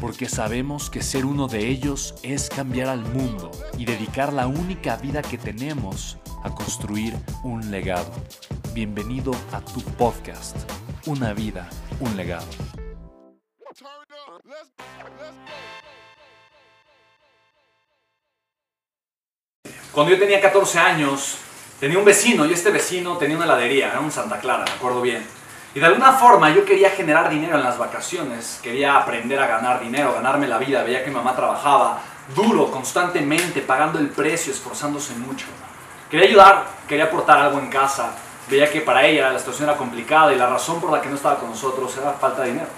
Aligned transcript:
porque 0.00 0.28
sabemos 0.28 0.90
que 0.90 1.02
ser 1.02 1.24
uno 1.24 1.48
de 1.48 1.68
ellos 1.68 2.14
es 2.22 2.48
cambiar 2.48 2.88
al 2.88 3.00
mundo 3.00 3.50
y 3.78 3.84
dedicar 3.84 4.32
la 4.32 4.46
única 4.46 4.96
vida 4.96 5.22
que 5.22 5.38
tenemos 5.38 6.18
a 6.44 6.54
construir 6.54 7.14
un 7.42 7.70
legado. 7.70 8.12
Bienvenido 8.72 9.32
a 9.52 9.60
tu 9.60 9.80
podcast, 9.82 10.56
Una 11.06 11.32
vida, 11.32 11.68
un 12.00 12.16
legado. 12.16 12.46
Cuando 19.92 20.12
yo 20.12 20.18
tenía 20.18 20.40
14 20.40 20.78
años, 20.78 21.38
tenía 21.80 21.98
un 21.98 22.04
vecino 22.04 22.44
y 22.44 22.52
este 22.52 22.70
vecino 22.70 23.16
tenía 23.16 23.36
una 23.36 23.46
heladería, 23.46 23.90
era 23.90 24.00
un 24.00 24.12
Santa 24.12 24.40
Clara, 24.40 24.64
me 24.64 24.72
acuerdo 24.72 25.00
bien. 25.00 25.24
Y 25.76 25.78
de 25.78 25.84
alguna 25.84 26.14
forma 26.14 26.48
yo 26.54 26.64
quería 26.64 26.88
generar 26.88 27.28
dinero 27.28 27.58
en 27.58 27.62
las 27.62 27.76
vacaciones, 27.76 28.60
quería 28.62 28.96
aprender 28.96 29.38
a 29.38 29.46
ganar 29.46 29.78
dinero, 29.78 30.14
ganarme 30.14 30.48
la 30.48 30.56
vida, 30.56 30.82
veía 30.82 31.04
que 31.04 31.10
mamá 31.10 31.36
trabajaba 31.36 31.98
duro, 32.34 32.70
constantemente, 32.70 33.60
pagando 33.60 33.98
el 33.98 34.08
precio, 34.08 34.54
esforzándose 34.54 35.14
mucho. 35.16 35.44
Quería 36.10 36.28
ayudar, 36.28 36.66
quería 36.88 37.04
aportar 37.04 37.36
algo 37.40 37.58
en 37.58 37.68
casa, 37.68 38.12
veía 38.48 38.70
que 38.70 38.80
para 38.80 39.04
ella 39.04 39.30
la 39.30 39.38
situación 39.38 39.68
era 39.68 39.76
complicada 39.76 40.32
y 40.32 40.38
la 40.38 40.46
razón 40.46 40.80
por 40.80 40.90
la 40.90 41.02
que 41.02 41.10
no 41.10 41.16
estaba 41.16 41.36
con 41.36 41.50
nosotros 41.50 41.94
era 41.98 42.12
falta 42.12 42.40
de 42.40 42.52
dinero. 42.52 42.68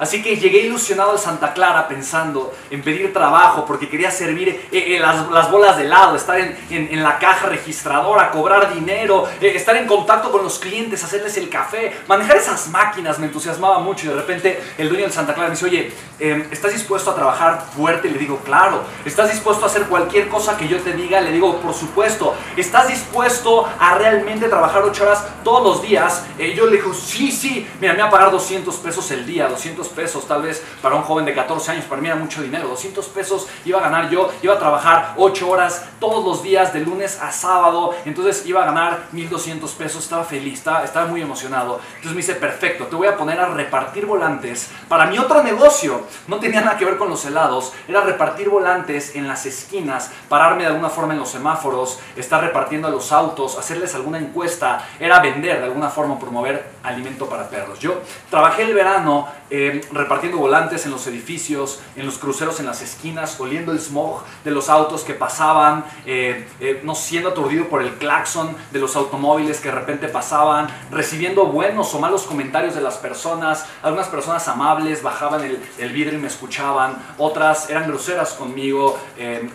Así 0.00 0.22
que 0.22 0.38
llegué 0.38 0.60
ilusionado 0.60 1.12
a 1.12 1.18
Santa 1.18 1.52
Clara 1.52 1.86
pensando 1.86 2.54
en 2.70 2.82
pedir 2.82 3.12
trabajo 3.12 3.66
porque 3.66 3.86
quería 3.86 4.10
servir 4.10 4.48
eh, 4.48 4.96
eh, 4.96 4.98
las, 4.98 5.50
bolas 5.50 5.76
de 5.76 5.84
helado, 5.84 6.16
estar 6.16 6.40
en, 6.40 7.02
la 7.02 7.18
caja 7.18 7.48
registradora, 7.48 8.30
cobrar 8.30 8.74
dinero, 8.74 9.28
eh, 9.42 9.52
estar 9.54 9.76
en 9.76 9.86
contacto 9.86 10.32
con 10.32 10.42
los 10.42 10.58
clientes, 10.58 11.04
hacerles 11.04 11.36
el 11.36 11.50
café, 11.50 11.94
manejar 12.08 12.38
esas 12.38 12.68
máquinas 12.68 13.18
me 13.18 13.26
entusiasmaba 13.26 13.80
mucho 13.80 14.06
y 14.06 14.08
de 14.08 14.14
repente 14.14 14.62
el 14.78 14.88
dueño 14.88 15.06
de 15.06 15.12
Santa 15.12 15.34
Clara 15.34 15.50
me 15.50 15.54
dice, 15.54 15.66
oye, 15.66 15.92
em, 16.18 16.48
¿estás 16.50 16.72
dispuesto 16.72 17.10
a 17.10 17.14
trabajar 17.14 17.62
fuerte? 17.76 18.08
Le 18.08 18.18
digo, 18.18 18.38
claro. 18.38 18.82
¿Estás 19.04 19.30
dispuesto 19.30 19.66
a 19.66 19.68
hacer 19.68 19.82
cualquier 19.82 20.28
cosa 20.28 20.56
que 20.56 20.66
yo 20.66 20.80
te 20.80 20.94
diga? 20.94 21.20
Le 21.20 21.30
digo, 21.30 21.60
por 21.60 21.74
supuesto. 21.74 22.34
¿Estás 22.56 22.88
dispuesto 22.88 23.68
a 23.78 23.96
realmente 23.96 24.48
trabajar 24.48 24.82
ocho 24.82 25.02
horas 25.02 25.26
todos 25.44 25.62
los 25.62 25.82
días? 25.82 26.24
yo 26.56 26.64
le 26.64 26.76
digo, 26.78 26.94
sí, 26.94 27.30
sí. 27.30 27.68
Mira, 27.80 27.92
me 27.92 28.00
va 28.00 28.08
a 28.08 28.10
pagar 28.10 28.30
200 28.30 28.74
pesos 28.76 29.10
el 29.10 29.26
día, 29.26 29.46
200 29.46 29.89
pesos 29.90 30.26
tal 30.26 30.42
vez 30.42 30.62
para 30.82 30.94
un 30.94 31.02
joven 31.02 31.24
de 31.24 31.34
14 31.34 31.72
años, 31.72 31.84
para 31.84 32.00
mí 32.00 32.08
era 32.08 32.16
mucho 32.16 32.42
dinero, 32.42 32.68
200 32.68 33.06
pesos 33.08 33.46
iba 33.64 33.78
a 33.78 33.82
ganar 33.82 34.10
yo, 34.10 34.30
iba 34.42 34.54
a 34.54 34.58
trabajar 34.58 35.14
8 35.16 35.48
horas 35.48 35.84
todos 36.00 36.24
los 36.24 36.42
días 36.42 36.72
de 36.72 36.80
lunes 36.80 37.20
a 37.20 37.32
sábado, 37.32 37.94
entonces 38.04 38.46
iba 38.46 38.62
a 38.62 38.66
ganar 38.66 39.08
1200 39.12 39.70
pesos, 39.72 40.04
estaba 40.04 40.24
feliz, 40.24 40.54
estaba, 40.54 40.84
estaba 40.84 41.06
muy 41.06 41.20
emocionado. 41.20 41.80
Entonces 41.96 42.12
me 42.12 42.18
dice, 42.18 42.34
perfecto, 42.34 42.86
te 42.86 42.96
voy 42.96 43.06
a 43.06 43.16
poner 43.16 43.38
a 43.38 43.46
repartir 43.46 44.06
volantes 44.06 44.70
para 44.88 45.06
mi 45.06 45.18
otro 45.18 45.42
negocio, 45.42 46.02
no 46.26 46.38
tenía 46.38 46.60
nada 46.62 46.76
que 46.76 46.84
ver 46.84 46.96
con 46.96 47.10
los 47.10 47.24
helados, 47.24 47.72
era 47.86 48.00
repartir 48.00 48.48
volantes 48.48 49.14
en 49.14 49.28
las 49.28 49.46
esquinas, 49.46 50.10
pararme 50.28 50.62
de 50.62 50.68
alguna 50.68 50.88
forma 50.88 51.12
en 51.12 51.18
los 51.18 51.30
semáforos, 51.30 52.00
estar 52.16 52.40
repartiendo 52.40 52.88
a 52.88 52.90
los 52.90 53.12
autos, 53.12 53.58
hacerles 53.58 53.94
alguna 53.94 54.18
encuesta, 54.18 54.86
era 54.98 55.20
vender 55.20 55.58
de 55.58 55.64
alguna 55.64 55.90
forma, 55.90 56.18
promover 56.18 56.70
alimento 56.82 57.26
para 57.26 57.48
perros. 57.48 57.78
Yo 57.78 58.00
trabajé 58.30 58.62
el 58.62 58.74
verano 58.74 59.28
eh, 59.50 59.79
repartiendo 59.92 60.38
volantes 60.38 60.84
en 60.86 60.92
los 60.92 61.06
edificios, 61.06 61.80
en 61.96 62.06
los 62.06 62.18
cruceros 62.18 62.60
en 62.60 62.66
las 62.66 62.82
esquinas, 62.82 63.38
oliendo 63.38 63.72
el 63.72 63.80
smog 63.80 64.22
de 64.44 64.50
los 64.50 64.68
autos 64.68 65.02
que 65.02 65.14
pasaban, 65.14 65.84
eh, 66.06 66.48
eh, 66.60 66.80
no 66.84 66.94
siendo 66.94 67.30
aturdido 67.30 67.68
por 67.68 67.82
el 67.82 67.94
claxon 67.94 68.56
de 68.70 68.78
los 68.78 68.96
automóviles 68.96 69.60
que 69.60 69.68
de 69.68 69.74
repente 69.74 70.08
pasaban, 70.08 70.68
recibiendo 70.90 71.46
buenos 71.46 71.94
o 71.94 71.98
malos 71.98 72.22
comentarios 72.22 72.74
de 72.74 72.80
las 72.80 72.96
personas. 72.96 73.66
Algunas 73.82 74.08
personas 74.08 74.46
amables 74.48 75.02
bajaban 75.02 75.42
el, 75.44 75.92
vidrio 75.92 76.18
y 76.18 76.22
me 76.22 76.28
escuchaban, 76.28 76.96
otras 77.18 77.68
eran 77.68 77.88
groseras 77.88 78.32
conmigo 78.34 78.98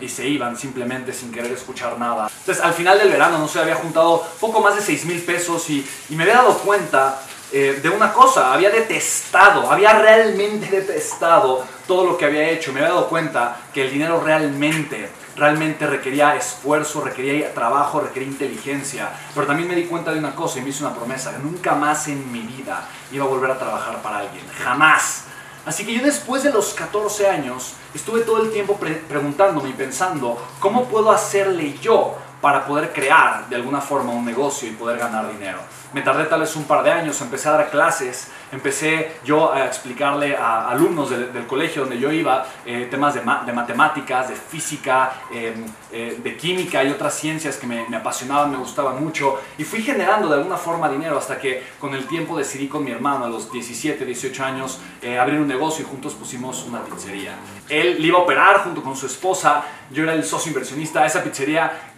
y 0.02 0.10
se 0.10 0.28
iban 0.28 0.58
simplemente 0.58 1.14
sin 1.14 1.32
querer 1.32 1.52
escuchar 1.52 1.98
nada. 1.98 2.30
Entonces 2.40 2.64
al 2.64 2.74
final 2.74 2.98
del 3.00 3.10
verano, 3.10 3.38
no 3.38 3.48
sé, 3.48 3.60
había 3.60 3.76
juntado 3.76 4.24
poco 4.40 4.62
más 4.62 4.76
de 4.76 4.82
6 4.82 5.06
mil 5.06 5.22
pesos 5.22 5.70
y, 5.70 5.88
y 6.10 6.16
me 6.16 6.24
había 6.24 6.36
dado 6.36 6.58
cuenta 6.60 7.20
eh, 7.52 7.80
de 7.82 7.90
una 7.90 8.12
cosa, 8.12 8.54
había 8.54 8.70
detestado, 8.70 9.72
había 9.72 9.98
realmente 10.00 10.68
detestado 10.68 11.64
todo 11.88 12.06
lo 12.06 12.18
que 12.18 12.26
había 12.26 12.50
hecho. 12.50 12.74
Me 12.74 12.80
había 12.80 12.94
dado 12.94 13.08
cuenta 13.08 13.58
que 13.74 13.84
el 13.84 13.92
dinero 13.92 14.20
realmente, 14.22 15.10
realmente 15.36 15.86
requería 15.86 16.36
esfuerzo, 16.36 17.02
requería 17.02 17.54
trabajo, 17.54 18.00
requería 18.00 18.30
inteligencia. 18.30 19.10
Pero 19.34 19.46
también 19.46 19.70
me 19.70 19.76
di 19.76 19.86
cuenta 19.86 20.12
de 20.12 20.20
una 20.20 20.34
cosa 20.34 20.60
y 20.60 20.64
me 20.64 20.70
hice 20.70 20.84
una 20.84 20.96
promesa, 20.96 21.32
que 21.32 21.44
nunca 21.44 21.76
más 21.76 22.08
en 22.08 22.32
mi 22.32 22.42
vida 22.42 22.88
iba 23.12 23.26
a 23.26 23.28
volver 23.28 23.52
a 23.52 23.60
trabajar 23.60 24.02
para 24.02 24.20
alguien, 24.20 24.46
jamás. 24.64 25.26
Así 25.66 25.86
que 25.86 25.94
yo 25.94 26.04
después 26.04 26.44
de 26.44 26.52
los 26.52 26.74
14 26.74 27.28
años 27.28 27.74
estuve 27.94 28.22
todo 28.22 28.44
el 28.44 28.52
tiempo 28.52 28.80
preguntándome 29.08 29.70
y 29.70 29.74
pensando, 29.74 30.38
¿cómo 30.60 30.86
puedo 30.86 31.12
hacerle 31.12 31.76
yo 31.80 32.16
para 32.46 32.64
poder 32.64 32.94
crear 32.94 33.50
de 33.50 33.56
alguna 33.56 33.82
forma 33.82 34.12
un 34.12 34.24
negocio 34.24 34.70
y 34.70 34.74
poder 34.74 35.00
ganar 35.00 35.28
dinero? 35.32 35.58
me 35.96 36.02
tardé 36.02 36.26
tal 36.26 36.42
vez 36.42 36.54
un 36.58 36.66
par 36.66 36.84
de 36.84 36.92
años, 36.92 37.22
empecé 37.22 37.48
a 37.48 37.54
dar 37.54 37.70
clases, 37.70 38.28
empecé 38.52 39.14
yo 39.24 39.54
a 39.54 39.66
explicarle 39.66 40.36
a 40.36 40.68
alumnos 40.68 41.10
del, 41.10 41.48
colegio 41.48 41.84
donde 41.84 41.98
yo 41.98 42.12
iba 42.12 42.46
eh, 42.66 42.90
temas 42.92 43.14
de, 43.14 43.22
matemáticas, 43.22 44.28
de 44.28 44.36
física, 44.36 45.14
em, 45.32 45.66
eh, 45.94 46.20
de 46.22 46.36
química 46.36 46.84
y 46.84 46.92
otras 46.92 47.14
ciencias 47.14 47.56
que 47.56 47.66
me, 47.66 47.96
apasionaban, 47.96 48.52
me 48.52 48.58
gustaban 48.58 49.02
mucho 49.02 49.40
y 49.58 49.64
fui 49.64 49.82
generando 49.84 50.28
de 50.28 50.36
alguna 50.36 50.58
forma 50.58 50.90
dinero 50.90 51.18
hasta 51.18 51.40
que 51.40 51.64
con 51.80 51.96
el 51.96 52.06
tiempo 52.08 52.38
decidí 52.38 52.68
con 52.68 52.84
mi 52.84 52.92
hermano 52.92 53.24
a 53.24 53.30
los 53.30 53.50
17, 53.50 54.04
18 54.04 54.44
años 54.44 54.82
eh, 55.02 55.18
abrir 55.18 55.40
un 55.40 55.48
negocio 55.48 55.86
y 55.86 55.90
juntos 55.90 56.14
pusimos 56.14 56.66
una 56.66 56.84
pizzería. 56.84 57.36
Él 57.70 58.02
le 58.02 58.08
iba 58.08 58.20
a 58.20 58.24
operar 58.24 58.64
junto 58.66 58.84
con 58.84 58.98
su 58.98 59.06
esposa, 59.06 59.64
yo 59.92 60.04
era 60.04 60.14
el 60.14 60.26
socio 60.26 60.50
inversionista, 60.50 61.06
esa 61.06 61.24
pizzería 61.24 61.94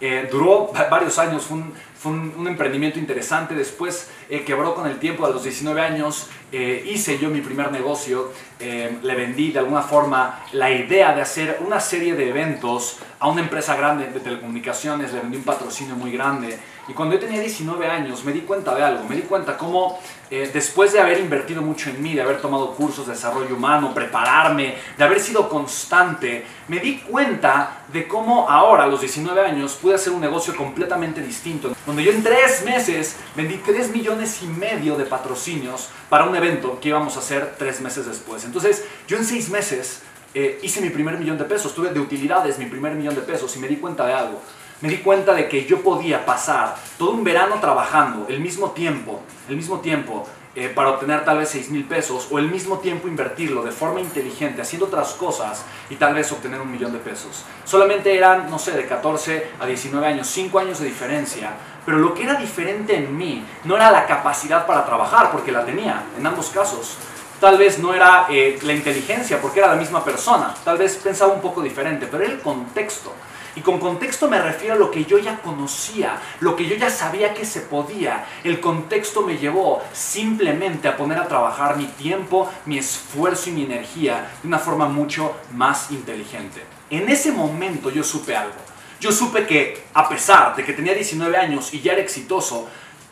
varios 0.90 1.18
años, 1.18 1.44
fue 1.44 1.58
un, 1.58 1.74
fue 1.98 2.12
un, 2.12 2.46
emprendimiento 2.46 2.98
interesante. 2.98 3.54
Después 3.54 4.08
eh, 4.30 4.44
quebró 4.44 4.74
con 4.74 4.86
el 4.86 4.98
tiempo, 4.98 5.26
a 5.26 5.30
los 5.30 5.42
19 5.42 5.80
años 5.80 6.28
eh, 6.52 6.88
hice 6.88 7.18
yo 7.18 7.28
mi 7.28 7.40
primer 7.40 7.72
negocio. 7.72 8.32
Eh, 8.60 8.98
le 9.02 9.14
vendí 9.14 9.50
de 9.50 9.58
alguna 9.58 9.82
forma 9.82 10.44
la 10.52 10.70
idea 10.70 11.14
de 11.14 11.22
hacer 11.22 11.60
una 11.64 11.80
serie 11.80 12.14
de 12.14 12.28
eventos 12.28 12.98
a 13.18 13.28
una 13.28 13.40
empresa 13.40 13.76
grande 13.76 14.06
de 14.06 14.20
telecomunicaciones. 14.20 15.12
Le 15.12 15.20
vendí 15.20 15.38
un 15.38 15.44
patrocinio 15.44 15.96
muy 15.96 16.12
grande. 16.12 16.56
Y 16.86 16.92
cuando 16.92 17.16
yo 17.16 17.20
tenía 17.20 17.40
19 17.40 17.86
años 17.86 18.24
me 18.24 18.32
di 18.32 18.40
cuenta 18.42 18.74
de 18.74 18.82
algo. 18.82 19.04
Me 19.04 19.16
di 19.16 19.22
cuenta 19.22 19.58
cómo 19.58 19.98
después 20.30 20.92
de 20.92 21.00
haber 21.00 21.18
invertido 21.20 21.62
mucho 21.62 21.90
en 21.90 22.02
mí, 22.02 22.14
de 22.14 22.22
haber 22.22 22.40
tomado 22.40 22.74
cursos 22.74 23.06
de 23.06 23.12
desarrollo 23.12 23.56
humano, 23.56 23.92
prepararme, 23.92 24.74
de 24.96 25.04
haber 25.04 25.20
sido 25.20 25.48
constante, 25.48 26.44
me 26.68 26.78
di 26.80 26.98
cuenta 26.98 27.82
de 27.92 28.06
cómo 28.06 28.48
ahora, 28.48 28.84
a 28.84 28.86
los 28.86 29.00
19 29.00 29.40
años, 29.40 29.74
pude 29.80 29.94
hacer 29.94 30.12
un 30.12 30.20
negocio 30.20 30.54
completamente 30.54 31.22
distinto 31.22 31.74
donde 31.88 32.04
yo 32.04 32.12
en 32.12 32.22
tres 32.22 32.62
meses 32.66 33.16
vendí 33.34 33.56
3 33.56 33.92
millones 33.92 34.42
y 34.42 34.46
medio 34.46 34.94
de 34.98 35.06
patrocinios 35.06 35.88
para 36.10 36.24
un 36.24 36.36
evento 36.36 36.78
que 36.80 36.90
íbamos 36.90 37.16
a 37.16 37.20
hacer 37.20 37.54
tres 37.56 37.80
meses 37.80 38.04
después. 38.04 38.44
Entonces, 38.44 38.84
yo 39.06 39.16
en 39.16 39.24
seis 39.24 39.48
meses 39.48 40.02
eh, 40.34 40.58
hice 40.62 40.82
mi 40.82 40.90
primer 40.90 41.16
millón 41.16 41.38
de 41.38 41.44
pesos, 41.44 41.74
tuve 41.74 41.88
de 41.88 41.98
utilidades 41.98 42.58
mi 42.58 42.66
primer 42.66 42.92
millón 42.92 43.14
de 43.14 43.22
pesos 43.22 43.56
y 43.56 43.58
me 43.58 43.68
di 43.68 43.76
cuenta 43.76 44.04
de 44.06 44.12
algo. 44.12 44.42
Me 44.82 44.90
di 44.90 44.98
cuenta 44.98 45.32
de 45.32 45.48
que 45.48 45.64
yo 45.64 45.80
podía 45.80 46.26
pasar 46.26 46.76
todo 46.98 47.12
un 47.12 47.24
verano 47.24 47.58
trabajando, 47.58 48.26
el 48.28 48.40
mismo 48.40 48.72
tiempo, 48.72 49.22
el 49.48 49.56
mismo 49.56 49.80
tiempo, 49.80 50.28
eh, 50.60 50.68
para 50.74 50.90
obtener 50.90 51.24
tal 51.24 51.38
vez 51.38 51.50
6 51.50 51.70
mil 51.70 51.84
pesos 51.84 52.26
o 52.32 52.38
el 52.40 52.50
mismo 52.50 52.78
tiempo 52.78 53.06
invertirlo 53.06 53.62
de 53.62 53.70
forma 53.70 54.00
inteligente, 54.00 54.60
haciendo 54.60 54.86
otras 54.86 55.12
cosas 55.12 55.64
y 55.88 55.94
tal 55.94 56.14
vez 56.14 56.32
obtener 56.32 56.60
un 56.60 56.68
millón 56.68 56.92
de 56.92 56.98
pesos. 56.98 57.44
Solamente 57.64 58.16
eran, 58.16 58.50
no 58.50 58.58
sé, 58.58 58.72
de 58.72 58.84
14 58.84 59.52
a 59.60 59.66
19 59.66 60.04
años, 60.04 60.26
5 60.26 60.58
años 60.58 60.80
de 60.80 60.86
diferencia, 60.86 61.52
pero 61.86 61.98
lo 61.98 62.12
que 62.12 62.24
era 62.24 62.34
diferente 62.34 62.96
en 62.96 63.16
mí 63.16 63.44
no 63.62 63.76
era 63.76 63.92
la 63.92 64.04
capacidad 64.04 64.66
para 64.66 64.84
trabajar, 64.84 65.30
porque 65.30 65.52
la 65.52 65.64
tenía 65.64 66.06
en 66.18 66.26
ambos 66.26 66.48
casos. 66.48 66.96
Tal 67.38 67.56
vez 67.56 67.78
no 67.78 67.94
era 67.94 68.26
eh, 68.28 68.58
la 68.62 68.72
inteligencia, 68.72 69.40
porque 69.40 69.60
era 69.60 69.68
la 69.68 69.76
misma 69.76 70.04
persona. 70.04 70.52
Tal 70.64 70.76
vez 70.76 70.96
pensaba 70.96 71.32
un 71.32 71.40
poco 71.40 71.62
diferente, 71.62 72.08
pero 72.10 72.24
era 72.24 72.32
el 72.32 72.40
contexto. 72.40 73.12
Y 73.58 73.60
con 73.60 73.80
contexto 73.80 74.28
me 74.28 74.40
refiero 74.40 74.74
a 74.74 74.78
lo 74.78 74.88
que 74.88 75.04
yo 75.04 75.18
ya 75.18 75.40
conocía, 75.40 76.16
lo 76.38 76.54
que 76.54 76.68
yo 76.68 76.76
ya 76.76 76.90
sabía 76.90 77.34
que 77.34 77.44
se 77.44 77.62
podía. 77.62 78.24
El 78.44 78.60
contexto 78.60 79.22
me 79.22 79.36
llevó 79.36 79.82
simplemente 79.92 80.86
a 80.86 80.96
poner 80.96 81.18
a 81.18 81.26
trabajar 81.26 81.76
mi 81.76 81.86
tiempo, 81.86 82.48
mi 82.66 82.78
esfuerzo 82.78 83.50
y 83.50 83.54
mi 83.54 83.64
energía 83.64 84.30
de 84.40 84.46
una 84.46 84.60
forma 84.60 84.86
mucho 84.86 85.34
más 85.54 85.90
inteligente. 85.90 86.62
En 86.88 87.08
ese 87.08 87.32
momento 87.32 87.90
yo 87.90 88.04
supe 88.04 88.36
algo. 88.36 88.54
Yo 89.00 89.10
supe 89.10 89.44
que 89.44 89.86
a 89.92 90.08
pesar 90.08 90.54
de 90.54 90.64
que 90.64 90.72
tenía 90.72 90.94
19 90.94 91.36
años 91.36 91.74
y 91.74 91.80
ya 91.80 91.94
era 91.94 92.02
exitoso, 92.02 92.68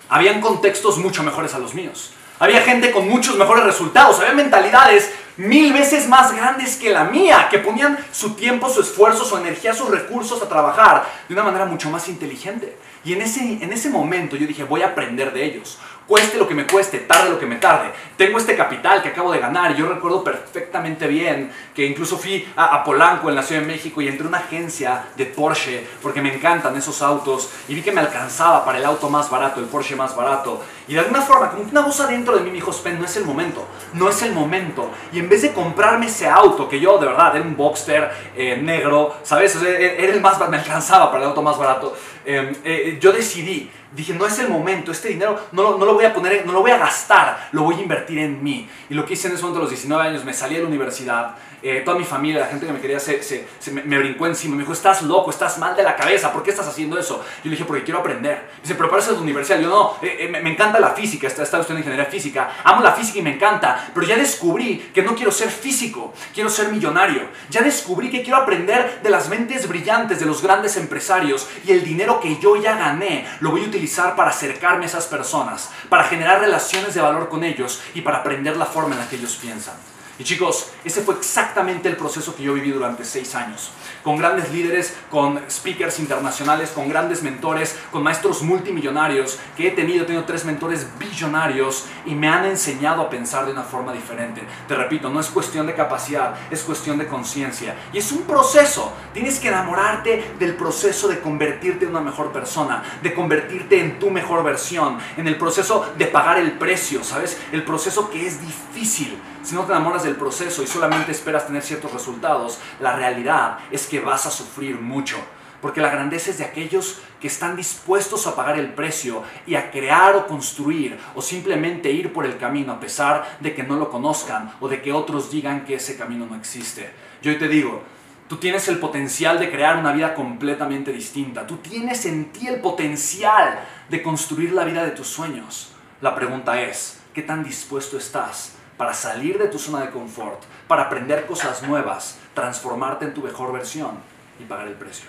habían 0.08 0.40
contextos 0.40 0.98
mucho 0.98 1.24
mejores 1.24 1.54
a 1.54 1.58
los 1.58 1.74
míos. 1.74 2.12
Había 2.38 2.60
gente 2.60 2.92
con 2.92 3.08
muchos 3.08 3.36
mejores 3.36 3.64
resultados, 3.64 4.20
había 4.20 4.34
mentalidades 4.34 5.10
mil 5.36 5.72
veces 5.72 6.08
más 6.08 6.34
grandes 6.34 6.76
que 6.76 6.90
la 6.90 7.04
mía, 7.04 7.48
que 7.50 7.58
ponían 7.58 7.98
su 8.12 8.34
tiempo, 8.34 8.68
su 8.68 8.80
esfuerzo, 8.80 9.24
su 9.24 9.36
energía, 9.36 9.74
sus 9.74 9.90
recursos 9.90 10.42
a 10.42 10.48
trabajar 10.48 11.06
de 11.28 11.34
una 11.34 11.44
manera 11.44 11.64
mucho 11.66 11.90
más 11.90 12.08
inteligente. 12.08 12.76
Y 13.04 13.12
en 13.12 13.22
ese, 13.22 13.40
en 13.40 13.72
ese 13.72 13.90
momento 13.90 14.36
yo 14.36 14.46
dije, 14.46 14.64
voy 14.64 14.82
a 14.82 14.88
aprender 14.88 15.32
de 15.32 15.44
ellos 15.44 15.78
cueste 16.06 16.38
lo 16.38 16.46
que 16.46 16.54
me 16.54 16.66
cueste, 16.66 17.00
tarde 17.00 17.30
lo 17.30 17.38
que 17.38 17.46
me 17.46 17.56
tarde. 17.56 17.92
Tengo 18.16 18.38
este 18.38 18.56
capital 18.56 19.02
que 19.02 19.08
acabo 19.08 19.32
de 19.32 19.38
ganar 19.38 19.72
y 19.72 19.74
yo 19.74 19.88
recuerdo 19.88 20.22
perfectamente 20.22 21.06
bien 21.06 21.50
que 21.74 21.84
incluso 21.84 22.16
fui 22.16 22.48
a, 22.56 22.84
Polanco 22.84 23.28
en 23.28 23.34
la 23.34 23.42
Ciudad 23.42 23.62
de 23.62 23.66
México 23.66 24.00
y 24.00 24.08
entré 24.08 24.24
a 24.24 24.28
una 24.28 24.38
agencia 24.38 25.06
de 25.16 25.26
Porsche 25.26 25.86
porque 26.00 26.22
me 26.22 26.34
encantan 26.34 26.76
esos 26.76 27.02
autos 27.02 27.50
y 27.68 27.74
vi 27.74 27.82
que 27.82 27.90
me 27.90 28.00
alcanzaba 28.00 28.64
para 28.64 28.78
el 28.78 28.84
auto 28.84 29.10
más 29.10 29.28
barato, 29.28 29.60
el 29.60 29.66
Porsche 29.66 29.96
más 29.96 30.14
barato. 30.14 30.62
Y 30.88 30.94
de 30.94 31.00
alguna 31.00 31.20
forma, 31.20 31.50
como 31.50 31.64
una 31.64 31.80
voz 31.80 32.00
adentro 32.00 32.36
de 32.36 32.42
mí 32.42 32.50
me 32.50 32.54
dijo, 32.54 32.72
Spen, 32.72 32.98
no 32.98 33.04
es 33.04 33.16
el 33.16 33.24
momento, 33.24 33.66
no 33.94 34.08
es 34.08 34.22
el 34.22 34.32
momento. 34.32 34.90
Y 35.12 35.18
en 35.18 35.28
vez 35.28 35.42
de 35.42 35.52
comprarme 35.52 36.06
ese 36.06 36.28
auto, 36.28 36.68
que 36.68 36.78
yo 36.78 36.98
de 36.98 37.06
verdad 37.06 37.34
era 37.34 37.44
un 37.44 37.56
Boxster 37.56 38.10
eh, 38.36 38.56
negro, 38.62 39.16
¿sabes? 39.24 39.56
era 39.56 40.12
el 40.12 40.20
más, 40.20 40.38
me 40.48 40.58
alcanzaba 40.58 41.10
para 41.10 41.24
el 41.24 41.30
auto 41.30 41.42
más 41.42 41.58
barato. 41.58 41.96
Em, 42.26 42.52
eh, 42.64 42.98
yo 43.00 43.12
decidí 43.12 43.70
dije, 43.96 44.12
no 44.12 44.26
es 44.26 44.38
el 44.38 44.48
momento, 44.48 44.92
este 44.92 45.08
dinero 45.08 45.40
no 45.52 45.78
no 45.78 45.84
lo, 45.84 45.94
voy 45.94 46.04
a 46.04 46.12
poner, 46.12 46.44
no 46.44 46.52
lo 46.52 46.60
voy 46.60 46.70
a 46.70 46.78
gastar, 46.78 47.48
lo 47.52 47.62
voy 47.62 47.76
a 47.76 47.80
invertir 47.80 48.18
en 48.18 48.42
mí. 48.42 48.68
Y 48.90 48.94
lo 48.94 49.04
que 49.04 49.14
hice 49.14 49.28
en 49.28 49.34
ese 49.34 49.42
momento 49.42 49.60
a 49.60 49.62
los 49.62 49.70
19 49.70 50.08
años, 50.08 50.24
me 50.24 50.34
salí 50.34 50.54
de 50.54 50.62
la 50.62 50.68
universidad, 50.68 51.34
eh, 51.62 51.82
toda 51.84 51.98
mi 51.98 52.04
familia, 52.04 52.42
la 52.42 52.46
gente 52.46 52.66
que 52.66 52.72
me 52.72 52.80
quería, 52.80 53.00
se, 53.00 53.22
se, 53.22 53.72
me, 53.72 53.98
brincó 53.98 54.26
encima, 54.26 54.54
me 54.54 54.62
dijo, 54.62 54.72
estás 54.72 55.02
loco, 55.02 55.30
estás 55.30 55.58
mal 55.58 55.74
de 55.74 55.82
la 55.82 55.96
cabeza, 55.96 56.32
¿por 56.32 56.42
qué 56.42 56.50
estás 56.50 56.68
haciendo 56.68 56.98
eso? 56.98 57.24
Yo 57.42 57.44
le 57.44 57.50
dije, 57.52 57.64
porque 57.64 57.82
quiero 57.82 58.00
aprender. 58.00 58.50
Dice, 58.62 58.74
pero 58.74 58.90
para 58.90 59.02
eso 59.02 59.12
es 59.12 59.16
la 59.16 59.22
universidad. 59.22 59.58
Yo 59.58 59.68
no, 59.68 59.96
eh, 60.02 60.18
eh, 60.20 60.28
me, 60.28 60.50
encanta 60.50 60.78
la 60.78 60.90
física, 60.90 61.26
estaba 61.26 61.44
estudiando 61.44 61.78
ingeniería 61.78 62.04
física, 62.04 62.50
amo 62.62 62.82
la 62.82 62.92
física 62.92 63.18
y 63.18 63.22
me 63.22 63.34
encanta, 63.34 63.90
pero 63.94 64.06
ya 64.06 64.16
descubrí 64.16 64.90
que 64.94 65.02
no 65.02 65.14
quiero 65.14 65.32
ser 65.32 65.50
físico, 65.50 66.12
quiero 66.34 66.50
ser 66.50 66.68
millonario. 66.68 67.22
Ya 67.50 67.62
descubrí 67.62 68.10
que 68.10 68.22
quiero 68.22 68.36
aprender 68.36 69.00
de 69.02 69.10
las 69.10 69.28
mentes 69.28 69.66
brillantes 69.66 70.20
de 70.20 70.26
los 70.26 70.42
grandes 70.42 70.76
empresarios 70.76 71.48
y 71.66 71.72
el 71.72 71.82
dinero 71.82 72.15
que 72.20 72.38
yo 72.38 72.56
ya 72.56 72.76
gané 72.76 73.26
lo 73.40 73.50
voy 73.50 73.64
a 73.64 73.68
utilizar 73.68 74.16
para 74.16 74.30
acercarme 74.30 74.84
a 74.84 74.88
esas 74.88 75.06
personas, 75.06 75.70
para 75.88 76.04
generar 76.04 76.40
relaciones 76.40 76.94
de 76.94 77.00
valor 77.00 77.28
con 77.28 77.44
ellos 77.44 77.82
y 77.94 78.02
para 78.02 78.18
aprender 78.18 78.56
la 78.56 78.66
forma 78.66 78.94
en 78.94 79.00
la 79.00 79.08
que 79.08 79.16
ellos 79.16 79.36
piensan. 79.40 79.74
Y 80.18 80.24
chicos, 80.24 80.70
ese 80.82 81.02
fue 81.02 81.14
exactamente 81.16 81.88
el 81.88 81.96
proceso 81.96 82.34
que 82.34 82.42
yo 82.42 82.54
viví 82.54 82.70
durante 82.70 83.04
seis 83.04 83.34
años. 83.34 83.70
Con 84.02 84.16
grandes 84.16 84.50
líderes, 84.50 84.96
con 85.10 85.40
speakers 85.50 85.98
internacionales, 85.98 86.70
con 86.70 86.88
grandes 86.88 87.22
mentores, 87.22 87.78
con 87.90 88.02
maestros 88.02 88.42
multimillonarios 88.42 89.38
que 89.56 89.68
he 89.68 89.70
tenido. 89.72 90.04
He 90.04 90.06
tenido 90.06 90.24
tres 90.24 90.44
mentores 90.44 90.86
billonarios 90.98 91.86
y 92.06 92.14
me 92.14 92.28
han 92.28 92.44
enseñado 92.46 93.02
a 93.02 93.10
pensar 93.10 93.44
de 93.44 93.52
una 93.52 93.62
forma 93.62 93.92
diferente. 93.92 94.42
Te 94.66 94.74
repito, 94.74 95.10
no 95.10 95.20
es 95.20 95.28
cuestión 95.28 95.66
de 95.66 95.74
capacidad, 95.74 96.34
es 96.50 96.62
cuestión 96.62 96.96
de 96.98 97.06
conciencia. 97.06 97.76
Y 97.92 97.98
es 97.98 98.10
un 98.12 98.22
proceso. 98.22 98.92
Tienes 99.12 99.38
que 99.38 99.48
enamorarte 99.48 100.34
del 100.38 100.54
proceso 100.54 101.08
de 101.08 101.20
convertirte 101.20 101.84
en 101.84 101.90
una 101.90 102.00
mejor 102.00 102.32
persona, 102.32 102.82
de 103.02 103.12
convertirte 103.12 103.80
en 103.80 103.98
tu 103.98 104.10
mejor 104.10 104.42
versión, 104.44 104.98
en 105.16 105.28
el 105.28 105.36
proceso 105.36 105.92
de 105.98 106.06
pagar 106.06 106.38
el 106.38 106.52
precio, 106.52 107.04
¿sabes? 107.04 107.38
El 107.52 107.64
proceso 107.64 108.08
que 108.08 108.26
es 108.26 108.40
difícil 108.40 109.18
si 109.46 109.54
no 109.54 109.62
te 109.62 109.70
enamoras 109.70 110.02
del 110.02 110.16
proceso 110.16 110.64
y 110.64 110.66
solamente 110.66 111.12
esperas 111.12 111.46
tener 111.46 111.62
ciertos 111.62 111.92
resultados, 111.92 112.58
la 112.80 112.96
realidad 112.96 113.58
es 113.70 113.86
que 113.86 114.00
vas 114.00 114.26
a 114.26 114.30
sufrir 114.32 114.80
mucho. 114.80 115.16
Porque 115.62 115.80
la 115.80 115.88
grandeza 115.88 116.30
es 116.30 116.38
de 116.38 116.44
aquellos 116.44 116.98
que 117.20 117.28
están 117.28 117.54
dispuestos 117.54 118.26
a 118.26 118.34
pagar 118.34 118.58
el 118.58 118.74
precio 118.74 119.22
y 119.46 119.54
a 119.54 119.70
crear 119.70 120.16
o 120.16 120.26
construir 120.26 120.98
o 121.14 121.22
simplemente 121.22 121.92
ir 121.92 122.12
por 122.12 122.26
el 122.26 122.38
camino 122.38 122.72
a 122.72 122.80
pesar 122.80 123.38
de 123.38 123.54
que 123.54 123.62
no 123.62 123.76
lo 123.76 123.88
conozcan 123.88 124.52
o 124.58 124.66
de 124.66 124.82
que 124.82 124.92
otros 124.92 125.30
digan 125.30 125.64
que 125.64 125.76
ese 125.76 125.96
camino 125.96 126.26
no 126.26 126.34
existe. 126.34 126.90
Yo 127.22 127.30
hoy 127.30 127.38
te 127.38 127.46
digo, 127.46 127.84
tú 128.28 128.38
tienes 128.38 128.66
el 128.66 128.80
potencial 128.80 129.38
de 129.38 129.48
crear 129.48 129.76
una 129.76 129.92
vida 129.92 130.16
completamente 130.16 130.92
distinta. 130.92 131.46
Tú 131.46 131.58
tienes 131.58 132.04
en 132.04 132.32
ti 132.32 132.48
el 132.48 132.60
potencial 132.60 133.60
de 133.88 134.02
construir 134.02 134.52
la 134.52 134.64
vida 134.64 134.84
de 134.84 134.90
tus 134.90 135.06
sueños. 135.06 135.72
La 136.00 136.16
pregunta 136.16 136.60
es, 136.60 136.98
¿qué 137.14 137.22
tan 137.22 137.44
dispuesto 137.44 137.96
estás 137.96 138.56
para 138.76 138.94
salir 138.94 139.38
de 139.38 139.48
tu 139.48 139.58
zona 139.58 139.80
de 139.80 139.90
confort, 139.90 140.42
para 140.68 140.82
aprender 140.82 141.26
cosas 141.26 141.62
nuevas, 141.62 142.18
transformarte 142.34 143.06
en 143.06 143.14
tu 143.14 143.22
mejor 143.22 143.52
versión 143.52 143.98
y 144.38 144.44
pagar 144.44 144.68
el 144.68 144.74
precio. 144.74 145.08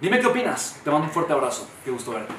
Dime 0.00 0.20
qué 0.20 0.26
opinas. 0.26 0.80
Te 0.84 0.90
mando 0.90 1.06
un 1.06 1.12
fuerte 1.12 1.32
abrazo. 1.32 1.68
Qué 1.84 1.90
gusto 1.90 2.12
verte. 2.12 2.34